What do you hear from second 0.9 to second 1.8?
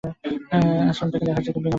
আশ্রম থেকে দেখা যেত বিনা বাধায়।